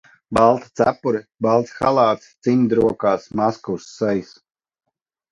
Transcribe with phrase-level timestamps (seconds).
[0.35, 4.33] Balta cepure, balts halāts, cimdi rokās, maska uz sejas.